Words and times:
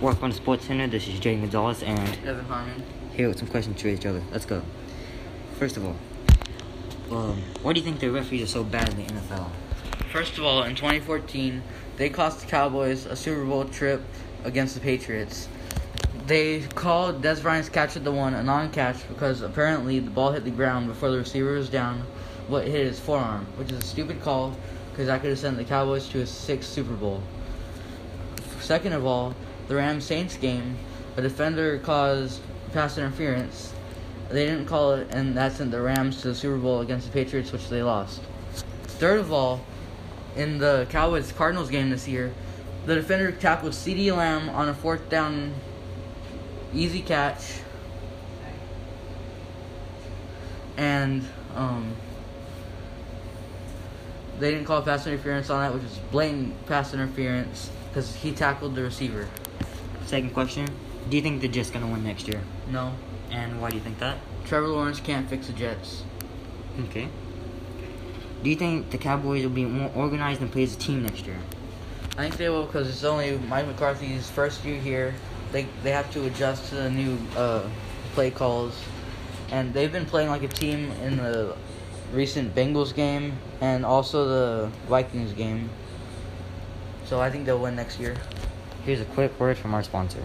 Work 0.00 0.22
on 0.22 0.32
Sports 0.32 0.64
Center. 0.64 0.86
This 0.86 1.06
is 1.08 1.20
Jay 1.20 1.36
Gonzalez, 1.36 1.82
and 1.82 1.98
Evan 2.26 2.46
Harmon. 2.46 2.82
here 3.12 3.28
with 3.28 3.38
some 3.38 3.48
questions 3.48 3.82
for 3.82 3.88
each 3.88 4.06
other. 4.06 4.22
Let's 4.32 4.46
go. 4.46 4.62
First 5.58 5.76
of 5.76 5.84
all, 5.84 5.96
um, 7.10 7.42
why 7.60 7.74
do 7.74 7.80
you 7.80 7.84
think 7.84 8.00
the 8.00 8.08
referees 8.08 8.44
are 8.44 8.46
so 8.46 8.64
bad 8.64 8.88
in 8.88 8.96
the 8.96 9.12
NFL? 9.12 9.50
First 10.10 10.38
of 10.38 10.44
all, 10.44 10.62
in 10.62 10.74
2014, 10.74 11.62
they 11.98 12.08
cost 12.08 12.40
the 12.40 12.46
Cowboys 12.46 13.04
a 13.04 13.14
Super 13.14 13.44
Bowl 13.44 13.66
trip 13.66 14.00
against 14.42 14.72
the 14.72 14.80
Patriots. 14.80 15.48
They 16.26 16.60
called 16.60 17.22
Dez 17.22 17.42
Bryant's 17.42 17.68
catch 17.68 17.94
at 17.94 18.02
the 18.02 18.12
one 18.12 18.32
a 18.32 18.42
non-catch 18.42 19.06
because 19.06 19.42
apparently 19.42 19.98
the 19.98 20.10
ball 20.10 20.32
hit 20.32 20.44
the 20.44 20.50
ground 20.50 20.86
before 20.86 21.10
the 21.10 21.18
receiver 21.18 21.52
was 21.52 21.68
down, 21.68 22.04
but 22.48 22.66
hit 22.66 22.86
his 22.86 22.98
forearm, 22.98 23.44
which 23.56 23.70
is 23.70 23.78
a 23.78 23.86
stupid 23.86 24.22
call 24.22 24.56
because 24.92 25.08
that 25.08 25.20
could 25.20 25.28
have 25.28 25.38
sent 25.38 25.58
the 25.58 25.64
Cowboys 25.64 26.08
to 26.08 26.22
a 26.22 26.26
sixth 26.26 26.70
Super 26.70 26.94
Bowl. 26.94 27.22
Second 28.60 28.94
of 28.94 29.04
all, 29.04 29.34
the 29.70 29.76
Rams 29.76 30.04
Saints 30.04 30.36
game, 30.36 30.76
a 31.16 31.22
defender 31.22 31.78
caused 31.78 32.40
pass 32.72 32.98
interference. 32.98 33.72
They 34.28 34.44
didn't 34.44 34.66
call 34.66 34.94
it, 34.94 35.06
and 35.14 35.36
that 35.36 35.52
sent 35.52 35.70
the 35.70 35.80
Rams 35.80 36.22
to 36.22 36.28
the 36.28 36.34
Super 36.34 36.58
Bowl 36.58 36.80
against 36.80 37.06
the 37.06 37.12
Patriots, 37.12 37.52
which 37.52 37.68
they 37.68 37.80
lost. 37.80 38.20
Third 38.82 39.20
of 39.20 39.32
all, 39.32 39.64
in 40.34 40.58
the 40.58 40.88
Cowboys 40.90 41.30
Cardinals 41.30 41.70
game 41.70 41.88
this 41.88 42.08
year, 42.08 42.32
the 42.84 42.96
defender 42.96 43.30
tackled 43.30 43.72
CeeDee 43.72 44.14
Lamb 44.14 44.48
on 44.48 44.68
a 44.68 44.74
fourth 44.74 45.08
down 45.08 45.54
easy 46.74 47.00
catch. 47.00 47.60
And 50.76 51.24
um, 51.54 51.94
they 54.40 54.50
didn't 54.50 54.66
call 54.66 54.82
pass 54.82 55.06
interference 55.06 55.48
on 55.48 55.62
that, 55.62 55.72
which 55.72 55.84
was 55.84 55.96
blatant 56.10 56.66
pass 56.66 56.92
interference 56.92 57.70
because 57.88 58.16
he 58.16 58.32
tackled 58.32 58.74
the 58.74 58.82
receiver. 58.82 59.28
Second 60.10 60.34
question: 60.34 60.66
Do 61.08 61.16
you 61.16 61.22
think 61.22 61.40
they're 61.40 61.48
just 61.48 61.72
gonna 61.72 61.86
win 61.86 62.02
next 62.02 62.26
year? 62.26 62.40
No, 62.68 62.94
And 63.30 63.62
why 63.62 63.70
do 63.70 63.76
you 63.76 63.80
think 63.80 64.00
that? 64.00 64.18
Trevor 64.44 64.66
Lawrence 64.66 64.98
can't 64.98 65.30
fix 65.30 65.46
the 65.46 65.52
Jets. 65.52 66.02
Okay. 66.88 67.06
Do 68.42 68.50
you 68.50 68.56
think 68.56 68.90
the 68.90 68.98
Cowboys 68.98 69.44
will 69.44 69.52
be 69.52 69.64
more 69.64 69.88
organized 69.94 70.40
and 70.40 70.50
play 70.50 70.64
as 70.64 70.74
a 70.74 70.78
team 70.78 71.04
next 71.04 71.26
year? 71.26 71.38
I 72.18 72.22
think 72.22 72.38
they 72.38 72.48
will 72.48 72.66
because 72.66 72.88
it's 72.88 73.04
only 73.04 73.38
Mike 73.38 73.68
McCarthy's 73.68 74.28
first 74.28 74.64
year 74.64 74.80
here. 74.80 75.14
They 75.52 75.68
they 75.84 75.92
have 75.92 76.12
to 76.14 76.26
adjust 76.26 76.70
to 76.70 76.74
the 76.74 76.90
new 76.90 77.16
uh, 77.36 77.68
play 78.14 78.32
calls, 78.32 78.74
and 79.52 79.72
they've 79.72 79.92
been 79.92 80.06
playing 80.06 80.28
like 80.28 80.42
a 80.42 80.48
team 80.48 80.90
in 81.04 81.18
the 81.18 81.54
recent 82.12 82.52
Bengals 82.52 82.92
game 82.92 83.34
and 83.60 83.86
also 83.86 84.26
the 84.26 84.70
Vikings 84.88 85.32
game. 85.34 85.70
So 87.04 87.20
I 87.20 87.30
think 87.30 87.46
they'll 87.46 87.62
win 87.62 87.76
next 87.76 88.00
year. 88.00 88.16
Here's 88.84 89.00
a 89.00 89.04
quick 89.04 89.38
word 89.38 89.58
from 89.58 89.74
our 89.74 89.82
sponsor. 89.82 90.22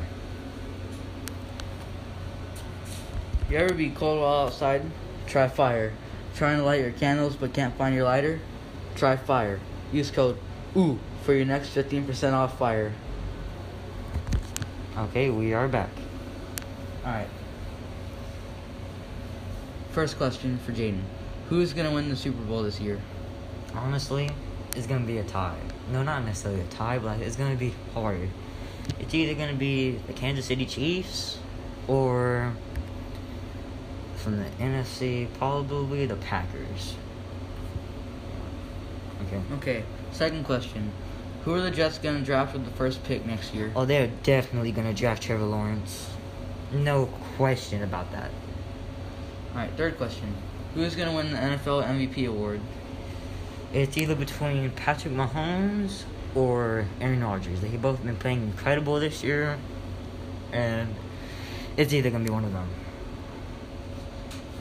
You 3.50 3.58
ever 3.58 3.73
be 3.73 3.89
cold 3.89 4.22
while 4.22 4.45
outside? 4.45 4.81
Try 5.28 5.47
fire. 5.47 5.94
Trying 6.36 6.58
to 6.58 6.64
light 6.64 6.81
your 6.81 6.92
candles 6.92 7.36
but 7.36 7.53
can't 7.53 7.75
find 7.75 7.94
your 7.94 8.06
lighter? 8.06 8.39
Try 8.95 9.17
fire. 9.17 9.59
Use 9.92 10.09
code 10.09 10.38
OOH 10.75 10.97
for 11.23 11.34
your 11.34 11.45
next 11.45 11.75
15% 11.75 12.34
off 12.34 12.58
fire. 12.58 12.94
Okay, 14.97 15.30
we 15.30 15.53
are 15.53 15.68
back. 15.68 15.90
Alright. 17.06 17.30
First 19.91 20.18
question 20.18 20.57
for 20.59 20.72
Jaden. 20.72 21.01
Who's 21.50 21.74
going 21.74 21.88
to 21.88 21.94
win 21.94 22.09
the 22.09 22.16
Super 22.16 22.41
Bowl 22.44 22.63
this 22.63 22.80
year? 22.80 23.00
Honestly, 23.74 24.30
it's 24.75 24.88
gonna 24.88 25.06
be 25.06 25.18
a 25.19 25.24
tie. 25.24 25.57
No, 25.91 26.03
not 26.03 26.25
necessarily 26.25 26.62
a 26.62 26.66
tie, 26.66 27.00
but 27.00 27.19
it's 27.22 27.35
gonna 27.35 27.56
be 27.56 27.74
hard. 27.94 28.30
It's 29.00 29.13
either 29.13 29.34
gonna 29.34 29.53
be 29.53 29.91
the 30.07 30.13
Kansas 30.13 30.46
City 30.46 30.66
Chiefs 30.66 31.40
or 31.88 32.53
from 34.16 34.38
the 34.38 34.46
NFC, 34.59 35.28
probably 35.38 36.06
the 36.06 36.16
Packers. 36.16 36.95
Okay. 39.28 39.41
Okay. 39.53 39.84
Second 40.12 40.45
question. 40.45 40.91
Who 41.44 41.53
are 41.53 41.62
the 41.62 41.69
Jets 41.69 42.00
going 42.00 42.18
to 42.18 42.25
draft 42.25 42.53
with 42.53 42.66
the 42.66 42.72
first 42.72 43.03
pick 43.03 43.24
next 43.24 43.53
year? 43.53 43.72
Oh, 43.75 43.85
they're 43.85 44.09
definitely 44.24 44.72
gonna 44.72 44.95
draft 44.95 45.22
Trevor 45.22 45.45
Lawrence. 45.45 46.09
No 46.72 47.06
question 47.38 47.84
about 47.84 48.12
that. 48.13 48.31
Alright, 49.51 49.72
third 49.78 49.97
question. 49.97 50.34
Who's 50.74 50.95
going 50.95 51.07
to 51.07 51.16
win 51.16 51.31
the 51.31 51.38
NFL 51.38 51.85
MVP 51.85 52.28
award? 52.28 52.59
It's 53.74 53.97
either 53.97 54.16
between 54.16 54.72
Patrick 54.72 55.13
Mahomes 55.13 56.03
or 56.35 56.85
Aaron 57.01 57.23
Rodgers. 57.23 57.62
They've 57.62 57.81
both 57.81 58.03
been 58.03 58.18
playing 58.18 58.44
incredible 58.44 59.00
this 59.00 59.23
year, 59.23 59.57
and 60.51 60.94
it's 61.78 61.94
either 61.94 62.09
gonna 62.09 62.25
be 62.25 62.29
one 62.29 62.44
of 62.44 62.53
them. 62.53 62.68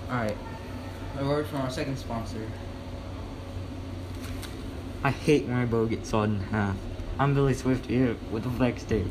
Alright. 0.09 0.37
A 1.19 1.25
word 1.25 1.47
from 1.47 1.61
our 1.61 1.71
second 1.71 1.99
sponsor. 1.99 2.41
I 5.03 5.11
hate 5.11 5.45
when 5.47 5.57
my 5.57 5.67
boat 5.67 5.91
gets 5.91 6.09
sawed 6.09 6.31
in 6.31 6.41
half. 6.41 6.77
I'm 7.19 7.35
Billy 7.35 7.55
Swift 7.55 7.87
here 7.87 8.17
with 8.33 8.45
the 8.45 8.51
flex 8.51 8.83
tape. 8.85 9.07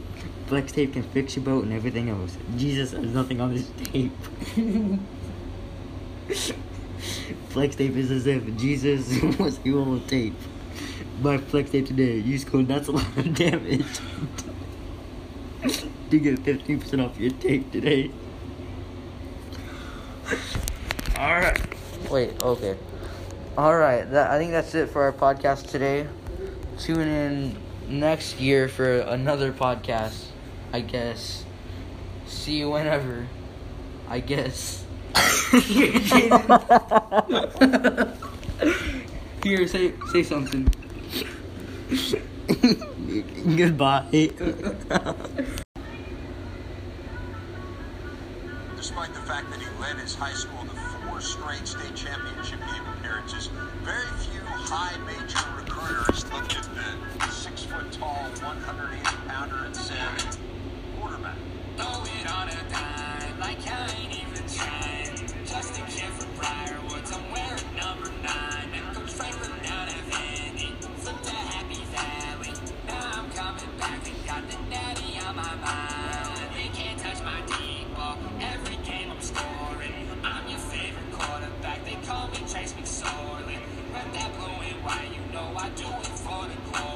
Flex 0.48 0.72
tape 0.72 0.94
can 0.94 1.04
fix 1.04 1.36
your 1.36 1.46
boat 1.46 1.64
and 1.64 1.74
everything 1.74 2.10
else. 2.10 2.36
Jesus 2.58 2.92
has 2.92 3.14
nothing 3.14 3.40
on 3.40 3.54
this 3.54 3.70
tape. 3.78 4.12
flex 7.50 7.76
tape 7.76 7.96
is 7.96 8.12
as 8.12 8.28
if 8.28 8.58
Jesus 8.58 9.22
was 9.40 9.60
you 9.64 9.80
on 9.80 10.02
tape. 10.08 10.36
Buy 11.22 11.38
flex 11.38 11.72
tape 11.72 11.88
today. 11.88 12.18
Use 12.18 12.44
code 12.44 12.68
that's 12.68 12.88
a 12.88 12.92
lot 12.92 13.06
of 13.18 13.36
damage. 13.36 13.86
to 16.10 16.20
get 16.20 16.44
15% 16.44 17.06
off 17.06 17.20
your 17.20 17.32
tape 17.32 17.72
today. 17.72 18.12
Alright. 21.18 21.62
Wait, 22.10 22.42
okay. 22.42 22.78
Alright, 23.58 24.10
that 24.12 24.32
I 24.32 24.40
think 24.40 24.52
that's 24.52 24.74
it 24.76 24.90
for 24.90 25.04
our 25.04 25.14
podcast 25.14 25.70
today. 25.70 26.08
Tune 26.80 27.08
in 27.08 27.56
next 27.88 28.40
year 28.40 28.68
for 28.68 29.00
another 29.00 29.52
podcast, 29.52 30.26
I 30.72 30.82
guess. 30.82 31.46
See 32.26 32.58
you 32.58 32.72
whenever. 32.72 33.28
I 34.10 34.20
guess. 34.20 34.84
Here, 39.44 39.68
say 39.68 39.92
say 40.14 40.24
something. 40.24 40.64
Goodbye. 43.58 44.08
Despite 48.78 49.14
the 49.14 49.20
fact 49.20 49.52
that 49.52 49.60
he 49.60 49.68
led 49.82 49.98
his 49.98 50.16
high 50.16 50.32
school 50.32 50.64
to 50.64 50.70
four 50.70 51.20
straight 51.20 51.68
state 51.68 51.94
championship 51.94 52.60
game 52.60 52.88
appearances, 52.98 53.50
very 53.84 54.08
few 54.24 54.40
high 54.46 54.98
major 55.06 55.44
recruiters 55.58 56.24
looked 56.32 56.56
at 56.56 56.70
the 57.20 57.30
six 57.30 57.64
foot 57.64 57.92
tall, 57.92 58.30
180 58.40 59.04
pounder 59.28 59.66
and 59.66 59.76
said, 59.76 60.38
call 82.06 82.28
me 82.30 82.38
Trace 82.52 82.74
McSorley. 82.74 83.58
Rep 83.94 84.14
that 84.14 84.32
blue 84.38 84.68
and 84.68 84.84
white, 84.84 85.10
you 85.14 85.34
know 85.34 85.54
I 85.58 85.70
do 85.70 85.88
it 85.88 86.18
for 86.20 86.48
the 86.48 86.72
glory. 86.72 86.93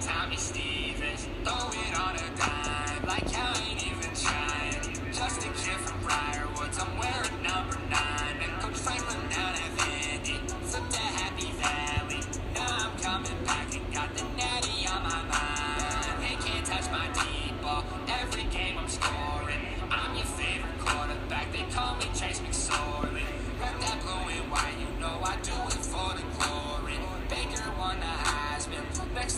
Tommy 0.00 0.36
Stevens. 0.36 1.28
Throw 1.44 1.68
it 1.70 2.00
on 2.00 2.16
a 2.16 2.36
dime 2.36 3.06
like 3.06 3.38
I 3.38 3.68
ain't 3.68 3.86
even 3.86 4.14
trying. 4.16 4.51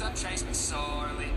Up, 0.02 0.14
Trace 0.16 0.42
McSorley. 0.42 1.28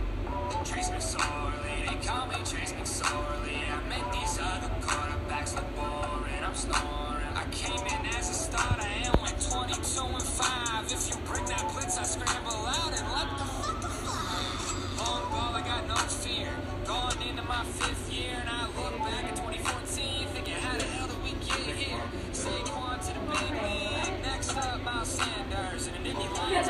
Trace 0.66 0.90
McSorley. 0.90 1.86
They 1.86 2.08
call 2.08 2.26
me 2.26 2.36
Trace 2.44 2.74
McSorley. 2.74 3.62
I 3.70 3.78
make 3.88 4.12
these 4.12 4.40
other 4.42 4.68
quarterbacks 4.82 5.56
look 5.56 5.76
boring. 5.76 6.44
I'm 6.44 6.56
snoring. 6.56 7.28
I 7.36 7.46
came 7.52 7.86
in 7.86 8.06
as 8.16 8.30
a 8.30 8.34
starter 8.34 8.82
and 8.82 9.16
went 9.22 9.40
22 9.40 10.04
and 10.06 10.24
5. 10.24 10.86
If 10.92 11.10
you 11.10 11.16
bring 11.26 11.46
that 11.46 11.72
blitz, 11.72 11.98
I 12.00 12.04
scramble 12.04 12.66
out 12.66 12.98
and 12.98 13.08
let 13.14 13.30
the 13.38 13.46
fuck 13.46 13.82
Long 14.98 15.30
ball, 15.30 15.54
I 15.54 15.62
got 15.62 15.88
no 15.88 15.96
fear. 15.96 16.50
Going 16.86 17.30
into 17.30 17.44
my 17.44 17.64
fifth 17.64 18.12
year, 18.12 18.38
and 18.42 18.50
I 18.50 18.66
look 18.66 18.98
back 19.00 19.26
at 19.26 19.36
2014, 19.36 20.28
thinking, 20.34 20.54
how 20.56 20.78
the 20.78 20.84
hell 20.86 21.08
did 21.08 21.24
we 21.24 21.32
get 21.46 21.76
here? 21.78 22.02
Saquon 22.34 23.00
to 23.06 23.14
the 23.14 23.22
big 23.38 23.52
league. 23.62 24.24
Next 24.24 24.58
up, 24.58 24.84
Miles 24.84 25.10
Sanders. 25.10 25.88
And 25.88 26.06
Nittany 26.06 26.28
Lions 26.34 26.68